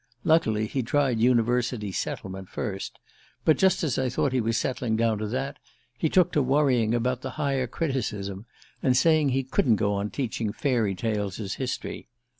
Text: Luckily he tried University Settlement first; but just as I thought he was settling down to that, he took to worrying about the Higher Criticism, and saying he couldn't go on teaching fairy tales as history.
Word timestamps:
Luckily 0.23 0.65
he 0.65 0.81
tried 0.81 1.19
University 1.19 1.91
Settlement 1.91 2.49
first; 2.49 2.97
but 3.45 3.55
just 3.55 3.83
as 3.83 3.99
I 3.99 4.09
thought 4.09 4.33
he 4.33 4.41
was 4.41 4.57
settling 4.57 4.95
down 4.97 5.19
to 5.19 5.27
that, 5.27 5.57
he 5.95 6.09
took 6.09 6.31
to 6.31 6.41
worrying 6.41 6.95
about 6.95 7.21
the 7.21 7.37
Higher 7.37 7.67
Criticism, 7.67 8.47
and 8.81 8.97
saying 8.97 9.29
he 9.29 9.43
couldn't 9.43 9.75
go 9.75 9.93
on 9.93 10.09
teaching 10.09 10.51
fairy 10.53 10.95
tales 10.95 11.39
as 11.39 11.53
history. 11.61 12.07